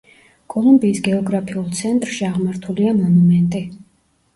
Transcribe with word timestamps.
კოლუმბიის 0.53 1.01
გეოგრაფიულ 1.09 1.69
ცენტრში 1.83 2.29
აღმართულია 2.33 2.99
მონუმენტი. 3.05 3.69